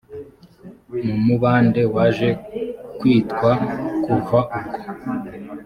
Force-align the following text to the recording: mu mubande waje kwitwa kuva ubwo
mu 1.05 1.15
mubande 1.25 1.81
waje 1.95 2.29
kwitwa 2.97 3.51
kuva 4.03 4.39
ubwo 4.59 4.87